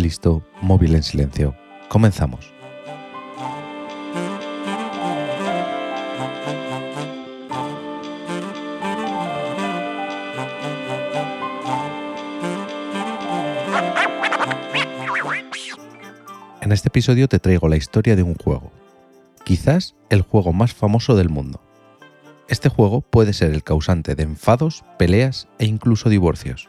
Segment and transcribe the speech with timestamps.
[0.00, 1.54] listo, móvil en silencio.
[1.88, 2.52] Comenzamos.
[16.60, 18.72] En este episodio te traigo la historia de un juego,
[19.44, 21.60] quizás el juego más famoso del mundo.
[22.48, 26.68] Este juego puede ser el causante de enfados, peleas e incluso divorcios.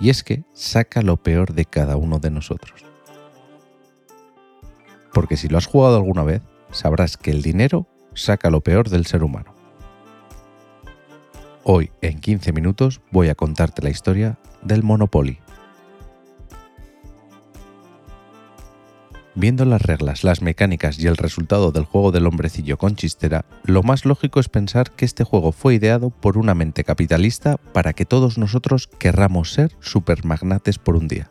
[0.00, 2.84] Y es que saca lo peor de cada uno de nosotros.
[5.12, 9.06] Porque si lo has jugado alguna vez, sabrás que el dinero saca lo peor del
[9.06, 9.54] ser humano.
[11.62, 15.38] Hoy, en 15 minutos, voy a contarte la historia del Monopoly.
[19.36, 23.82] Viendo las reglas, las mecánicas y el resultado del juego del hombrecillo con chistera, lo
[23.82, 28.04] más lógico es pensar que este juego fue ideado por una mente capitalista para que
[28.04, 31.30] todos nosotros querramos ser supermagnates por un día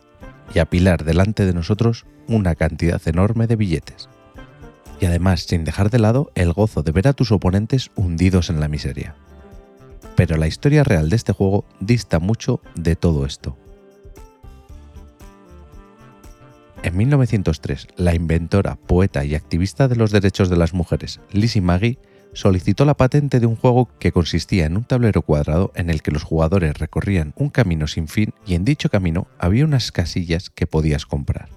[0.54, 4.10] y apilar delante de nosotros una cantidad enorme de billetes.
[5.00, 8.60] Y además sin dejar de lado el gozo de ver a tus oponentes hundidos en
[8.60, 9.16] la miseria.
[10.18, 13.58] Pero la historia real de este juego dista mucho de todo esto.
[16.84, 21.98] En 1903, la inventora, poeta y activista de los derechos de las mujeres, Lizzie Maggie,
[22.34, 26.12] solicitó la patente de un juego que consistía en un tablero cuadrado en el que
[26.12, 30.68] los jugadores recorrían un camino sin fin y en dicho camino había unas casillas que
[30.68, 31.48] podías comprar.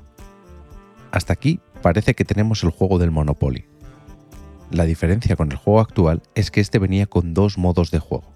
[1.10, 3.64] Hasta aquí parece que tenemos el juego del Monopoly.
[4.70, 8.35] La diferencia con el juego actual es que este venía con dos modos de juego.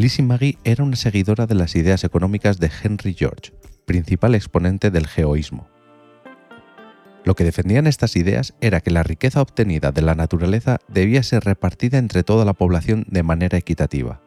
[0.00, 3.52] Lizzie Maggie era una seguidora de las ideas económicas de Henry George,
[3.84, 5.68] principal exponente del geoísmo.
[7.22, 11.44] Lo que defendían estas ideas era que la riqueza obtenida de la naturaleza debía ser
[11.44, 14.22] repartida entre toda la población de manera equitativa.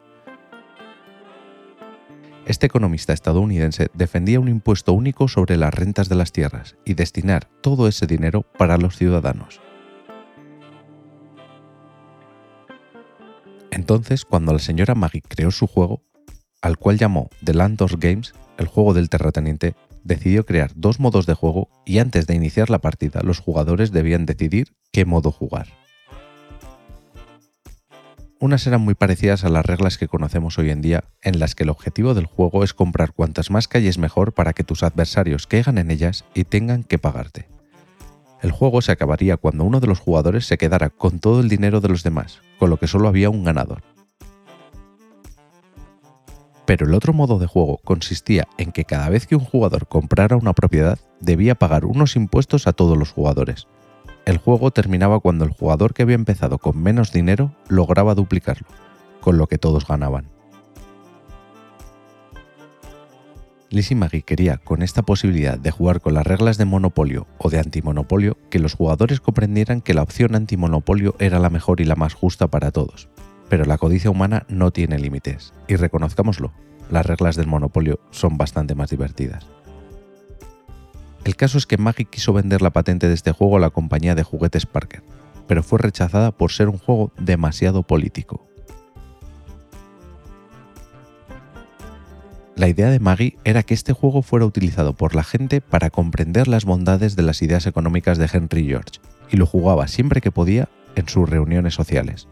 [2.46, 7.48] Este economista estadounidense defendía un impuesto único sobre las rentas de las tierras y destinar
[7.62, 9.63] todo ese dinero para los ciudadanos.
[13.74, 16.04] Entonces, cuando la señora Maggie creó su juego,
[16.62, 19.74] al cual llamó The Landors Games, el juego del terrateniente,
[20.04, 24.26] decidió crear dos modos de juego y antes de iniciar la partida los jugadores debían
[24.26, 25.66] decidir qué modo jugar.
[28.38, 31.64] Unas eran muy parecidas a las reglas que conocemos hoy en día, en las que
[31.64, 35.78] el objetivo del juego es comprar cuantas más calles mejor para que tus adversarios caigan
[35.78, 37.53] en ellas y tengan que pagarte.
[38.44, 41.80] El juego se acabaría cuando uno de los jugadores se quedara con todo el dinero
[41.80, 43.82] de los demás, con lo que solo había un ganador.
[46.66, 50.36] Pero el otro modo de juego consistía en que cada vez que un jugador comprara
[50.36, 53.66] una propiedad debía pagar unos impuestos a todos los jugadores.
[54.26, 58.66] El juego terminaba cuando el jugador que había empezado con menos dinero lograba duplicarlo,
[59.22, 60.33] con lo que todos ganaban.
[63.74, 67.58] Lizzie Maggie quería, con esta posibilidad de jugar con las reglas de monopolio o de
[67.58, 72.14] antimonopolio, que los jugadores comprendieran que la opción antimonopolio era la mejor y la más
[72.14, 73.08] justa para todos.
[73.48, 76.52] Pero la codicia humana no tiene límites, y reconozcámoslo,
[76.88, 79.44] las reglas del monopolio son bastante más divertidas.
[81.24, 84.14] El caso es que Maggie quiso vender la patente de este juego a la compañía
[84.14, 85.02] de juguetes Parker,
[85.48, 88.46] pero fue rechazada por ser un juego demasiado político.
[92.56, 96.46] La idea de Maggie era que este juego fuera utilizado por la gente para comprender
[96.46, 100.68] las bondades de las ideas económicas de Henry George, y lo jugaba siempre que podía
[100.94, 102.28] en sus reuniones sociales.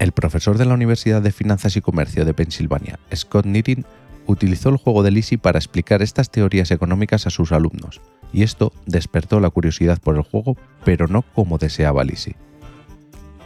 [0.00, 3.86] El profesor de la Universidad de Finanzas y Comercio de Pensilvania, Scott Nittin,
[4.26, 8.00] utilizó el juego de Lizzie para explicar estas teorías económicas a sus alumnos,
[8.32, 12.36] y esto despertó la curiosidad por el juego, pero no como deseaba Lizzie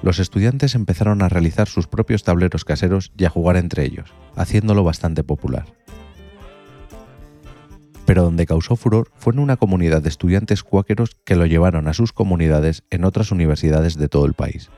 [0.02, 4.84] los estudiantes empezaron a realizar sus propios tableros caseros y a jugar entre ellos, haciéndolo
[4.84, 5.66] bastante popular.
[8.04, 11.94] Pero donde causó furor fue en una comunidad de estudiantes cuáqueros que lo llevaron a
[11.94, 14.70] sus comunidades en otras universidades de todo el país.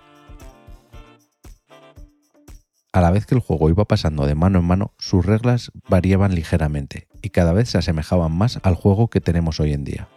[2.93, 6.35] A la vez que el juego iba pasando de mano en mano, sus reglas variaban
[6.35, 10.09] ligeramente y cada vez se asemejaban más al juego que tenemos hoy en día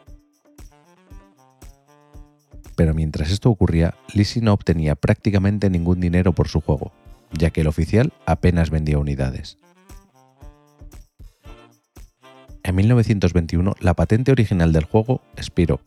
[2.77, 6.93] pero mientras esto ocurría, Lizzie no obtenía prácticamente ningún dinero por su juego,
[7.33, 9.57] ya que el oficial apenas vendía unidades.
[12.61, 15.81] En 1921, la patente original del juego expiró.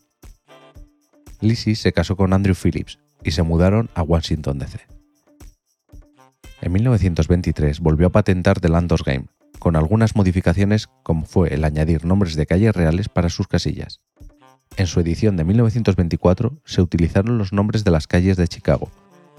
[1.41, 4.81] Lizzie se casó con Andrew Phillips y se mudaron a Washington DC.
[6.61, 9.27] En 1923 volvió a patentar The Landos Game,
[9.61, 14.01] con algunas modificaciones como fue el añadir nombres de calles reales para sus casillas.
[14.77, 18.91] En su edición de 1924 se utilizaron los nombres de las calles de Chicago,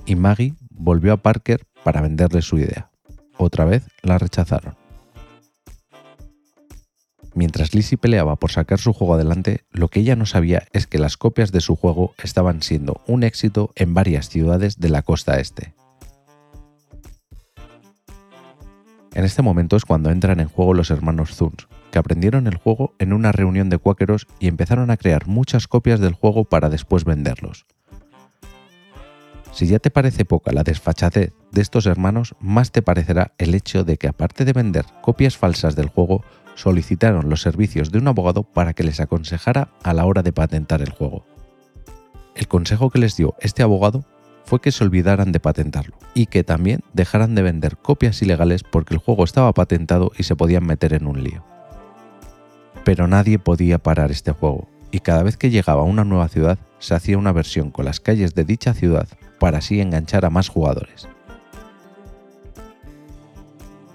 [0.05, 2.89] y Maggie volvió a Parker para venderle su idea.
[3.37, 4.75] otra vez la rechazaron.
[7.33, 10.99] Mientras Lizzie peleaba por sacar su juego adelante, lo que ella no sabía es que
[10.99, 15.39] las copias de su juego estaban siendo un éxito en varias ciudades de la costa
[15.39, 15.73] este.
[19.13, 22.93] En este momento es cuando entran en juego los hermanos Zuns, que aprendieron el juego
[22.97, 27.03] en una reunión de cuáqueros y empezaron a crear muchas copias del juego para después
[27.03, 27.65] venderlos.
[29.51, 33.83] Si ya te parece poca la desfachatez de estos hermanos, más te parecerá el hecho
[33.83, 36.23] de que aparte de vender copias falsas del juego,
[36.55, 40.81] solicitaron los servicios de un abogado para que les aconsejara a la hora de patentar
[40.81, 41.25] el juego.
[42.33, 44.05] El consejo que les dio este abogado
[44.51, 48.93] fue que se olvidaran de patentarlo y que también dejaran de vender copias ilegales porque
[48.93, 51.41] el juego estaba patentado y se podían meter en un lío.
[52.83, 56.59] Pero nadie podía parar este juego, y cada vez que llegaba a una nueva ciudad
[56.79, 59.07] se hacía una versión con las calles de dicha ciudad
[59.39, 61.07] para así enganchar a más jugadores.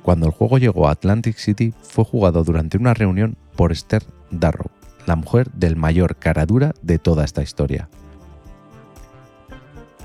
[0.02, 4.70] Cuando el juego llegó a Atlantic City fue jugado durante una reunión por Esther Darrow,
[5.04, 7.90] la mujer del mayor caradura de toda esta historia.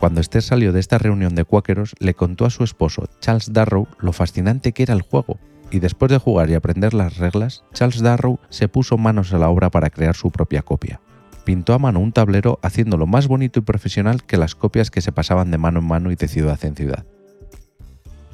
[0.01, 3.87] Cuando Esther salió de esta reunión de cuáqueros, le contó a su esposo, Charles Darrow,
[3.99, 5.37] lo fascinante que era el juego,
[5.69, 9.49] y después de jugar y aprender las reglas, Charles Darrow se puso manos a la
[9.49, 11.01] obra para crear su propia copia.
[11.45, 15.11] Pintó a mano un tablero haciéndolo más bonito y profesional que las copias que se
[15.11, 17.05] pasaban de mano en mano y de ciudad en ciudad.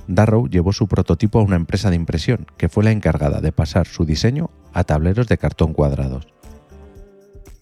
[0.08, 3.88] Darrow llevó su prototipo a una empresa de impresión, que fue la encargada de pasar
[3.88, 6.30] su diseño a tableros de cartón cuadrados.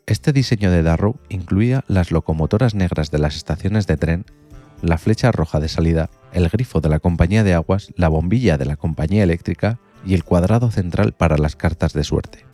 [0.07, 4.25] Este diseño de Darrow incluía las locomotoras negras de las estaciones de tren,
[4.83, 8.65] la flecha roja de salida, el grifo de la compañía de aguas, la bombilla de
[8.65, 12.45] la compañía eléctrica y el cuadrado central para las cartas de suerte.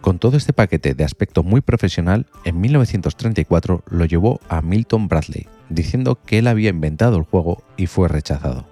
[0.00, 5.46] Con todo este paquete de aspecto muy profesional, en 1934 lo llevó a Milton Bradley,
[5.68, 8.66] diciendo que él había inventado el juego y fue rechazado.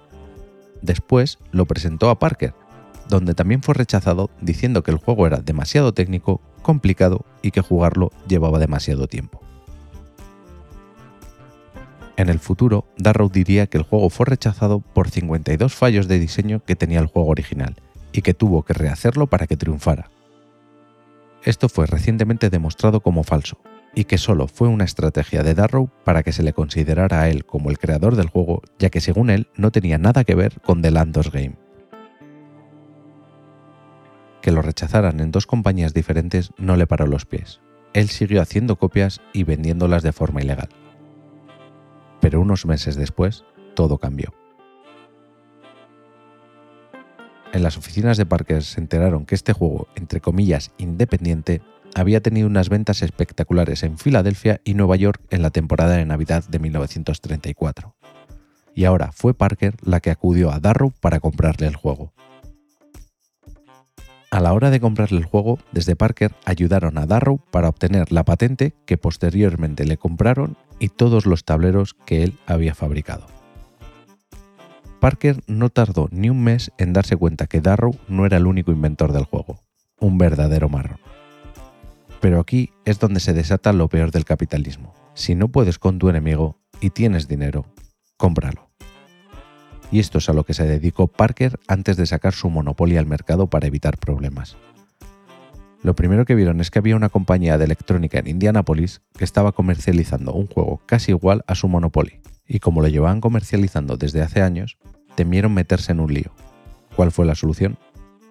[0.81, 2.55] Después lo presentó a Parker,
[3.09, 8.11] donde también fue rechazado diciendo que el juego era demasiado técnico, complicado y que jugarlo
[8.27, 9.41] llevaba demasiado tiempo.
[12.17, 16.61] En el futuro, Darrow diría que el juego fue rechazado por 52 fallos de diseño
[16.63, 17.75] que tenía el juego original
[18.13, 20.09] y que tuvo que rehacerlo para que triunfara.
[21.43, 23.59] Esto fue recientemente demostrado como falso,
[23.93, 27.45] y que solo fue una estrategia de Darrow para que se le considerara a él
[27.45, 30.81] como el creador del juego, ya que según él no tenía nada que ver con
[30.81, 31.64] The Landos Game.
[34.45, 37.61] Que lo rechazaran en dos compañías diferentes no le paró los pies.
[37.93, 40.69] Él siguió haciendo copias y vendiéndolas de forma ilegal.
[42.21, 43.43] Pero unos meses después,
[43.73, 44.35] todo cambió.
[47.53, 51.63] En las oficinas de Parker se enteraron que este juego, entre comillas, independiente,
[51.95, 56.43] había tenido unas ventas espectaculares en Filadelfia y Nueva York en la temporada de Navidad
[56.47, 57.95] de 1934.
[58.75, 62.13] Y ahora fue Parker la que acudió a Darrow para comprarle el juego.
[64.45, 68.75] La hora de comprarle el juego, desde Parker ayudaron a Darrow para obtener la patente
[68.85, 73.25] que posteriormente le compraron y todos los tableros que él había fabricado.
[74.99, 78.71] Parker no tardó ni un mes en darse cuenta que Darrow no era el único
[78.71, 79.61] inventor del juego,
[79.99, 80.99] un verdadero marrón.
[82.21, 84.93] Pero aquí es donde se desata lo peor del capitalismo.
[85.15, 87.65] Si no puedes con tu enemigo y tienes dinero,
[88.15, 88.74] cómpralo.
[89.91, 93.05] Y esto es a lo que se dedicó Parker antes de sacar su monopolio al
[93.05, 94.57] mercado para evitar problemas.
[95.85, 99.51] Lo primero que vieron es que había una compañía de electrónica en Indianapolis que estaba
[99.51, 104.41] comercializando un juego casi igual a su Monopoly, y como lo llevaban comercializando desde hace
[104.41, 104.77] años,
[105.13, 106.31] temieron meterse en un lío.
[106.95, 107.77] ¿Cuál fue la solución?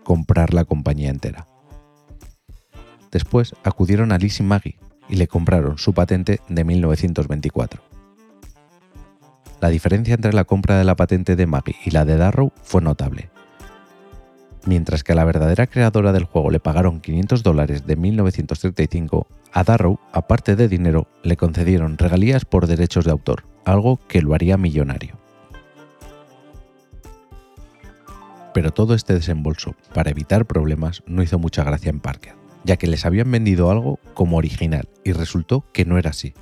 [0.03, 1.47] Comprar la compañía entera.
[3.13, 7.94] Después acudieron a Lizzie Maggie y le compraron su patente de 1924.
[9.65, 12.83] La diferencia entre la compra de la patente de Maggie y la de Darrow fue
[12.83, 13.31] notable.
[14.67, 19.65] Mientras que a la verdadera creadora del juego le pagaron 500 dólares de 1935, a
[19.65, 24.59] Darrow, aparte de dinero, le concedieron regalías por derechos de autor, algo que lo haría
[24.59, 25.17] millonario.
[28.53, 32.87] Pero todo este desembolso, para evitar problemas, no hizo mucha gracia en Parker ya que
[32.87, 36.35] les habían vendido algo como original y resultó que no era así.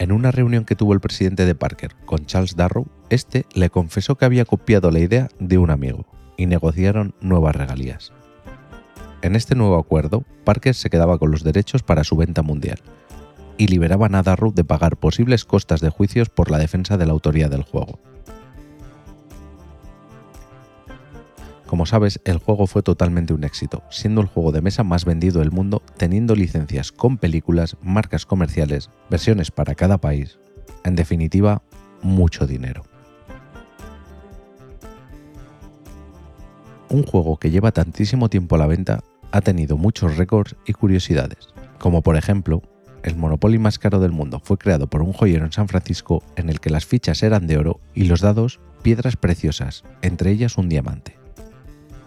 [0.00, 4.16] En una reunión que tuvo el presidente de Parker con Charles Darrow, este le confesó
[4.16, 6.06] que había copiado la idea de un amigo
[6.38, 8.10] y negociaron nuevas regalías.
[9.20, 12.78] En este nuevo acuerdo, Parker se quedaba con los derechos para su venta mundial
[13.58, 17.12] y liberaban a Darrow de pagar posibles costas de juicios por la defensa de la
[17.12, 18.00] autoría del juego.
[21.70, 25.38] Como sabes, el juego fue totalmente un éxito, siendo el juego de mesa más vendido
[25.38, 30.40] del mundo, teniendo licencias con películas, marcas comerciales, versiones para cada país.
[30.82, 31.62] En definitiva,
[32.02, 32.82] mucho dinero.
[36.88, 41.50] Un juego que lleva tantísimo tiempo a la venta ha tenido muchos récords y curiosidades,
[41.78, 42.62] como por ejemplo,
[43.04, 46.48] el Monopoly más caro del mundo fue creado por un joyero en San Francisco en
[46.48, 50.68] el que las fichas eran de oro y los dados piedras preciosas, entre ellas un
[50.68, 51.19] diamante.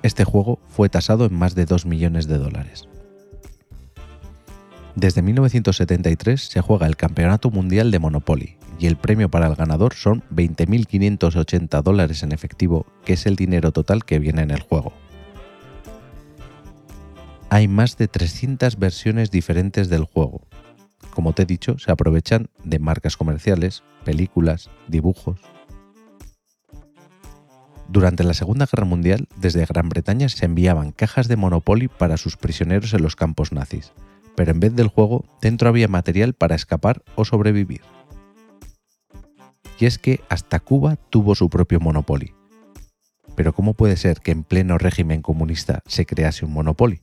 [0.03, 2.89] Este juego fue tasado en más de 2 millones de dólares.
[4.95, 9.93] Desde 1973 se juega el Campeonato Mundial de Monopoly y el premio para el ganador
[9.93, 14.91] son 20.580 dólares en efectivo, que es el dinero total que viene en el juego.
[17.49, 20.41] Hay más de 300 versiones diferentes del juego.
[21.11, 25.39] Como te he dicho, se aprovechan de marcas comerciales, películas, dibujos.
[27.89, 32.37] Durante la Segunda Guerra Mundial, desde Gran Bretaña se enviaban cajas de Monopoly para sus
[32.37, 33.91] prisioneros en los campos nazis,
[34.35, 37.81] pero en vez del juego, dentro había material para escapar o sobrevivir.
[39.79, 42.33] Y es que hasta Cuba tuvo su propio Monopoly.
[43.35, 47.01] Pero ¿cómo puede ser que en pleno régimen comunista se crease un Monopoly?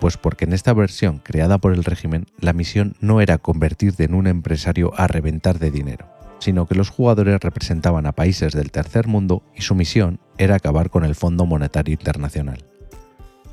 [0.00, 4.14] Pues porque en esta versión creada por el régimen, la misión no era convertirte en
[4.14, 6.06] un empresario a reventar de dinero,
[6.38, 10.90] sino que los jugadores representaban a países del tercer mundo y su misión era acabar
[10.90, 12.64] con el Fondo Monetario Internacional.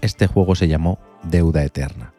[0.01, 2.13] Este juego se llamó Deuda Eterna.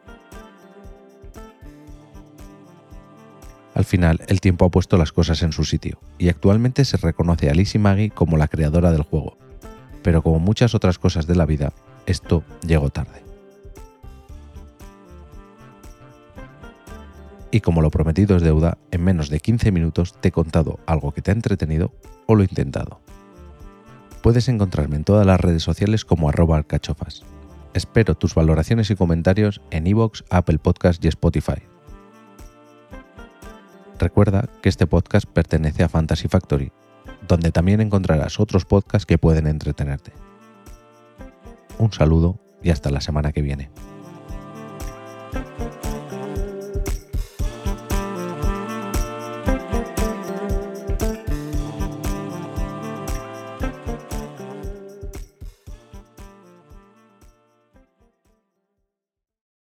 [3.77, 7.49] Al final, el tiempo ha puesto las cosas en su sitio, y actualmente se reconoce
[7.49, 9.37] a Lizzie Maggie como la creadora del juego.
[10.01, 11.73] Pero como muchas otras cosas de la vida,
[12.07, 13.26] esto llegó tarde.
[17.57, 21.11] Y como lo prometido es deuda, en menos de 15 minutos te he contado algo
[21.11, 21.91] que te ha entretenido
[22.27, 23.01] o lo he intentado.
[24.21, 27.23] Puedes encontrarme en todas las redes sociales como arroba alcachofas.
[27.73, 31.63] Espero tus valoraciones y comentarios en iVoox, Apple Podcast y Spotify.
[33.97, 36.71] Recuerda que este podcast pertenece a Fantasy Factory,
[37.27, 40.13] donde también encontrarás otros podcasts que pueden entretenerte.
[41.79, 43.71] Un saludo y hasta la semana que viene.